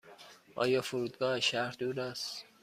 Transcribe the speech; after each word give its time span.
آیا 0.55 0.81
فرودگاه 0.81 1.35
از 1.37 1.41
شهر 1.41 1.71
دور 1.79 1.99
است؟ 1.99 2.45